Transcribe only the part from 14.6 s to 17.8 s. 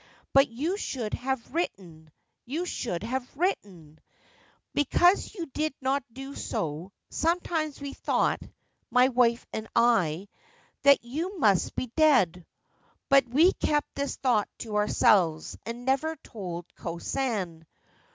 ourselves, and never told Ko San.